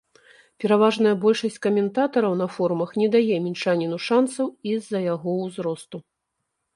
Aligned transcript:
Пераважная 0.61 1.11
большасць 1.25 1.61
каментатараў 1.65 2.33
на 2.41 2.47
форумах 2.55 2.91
не 3.01 3.07
дае 3.15 3.37
мінчаніну 3.47 3.97
шанцаў 4.07 4.47
і 4.71 4.73
з-за 4.87 4.99
яго 5.13 5.37
ўзросту. 5.45 5.97